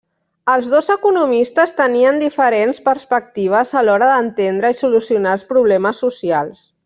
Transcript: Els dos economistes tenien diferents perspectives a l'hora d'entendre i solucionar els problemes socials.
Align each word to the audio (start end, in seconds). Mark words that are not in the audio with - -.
Els 0.51 0.69
dos 0.69 0.87
economistes 0.93 1.73
tenien 1.81 2.17
diferents 2.23 2.81
perspectives 2.89 3.75
a 3.81 3.85
l'hora 3.89 4.09
d'entendre 4.15 4.73
i 4.75 4.79
solucionar 4.83 5.39
els 5.39 5.49
problemes 5.55 6.05
socials. 6.07 6.65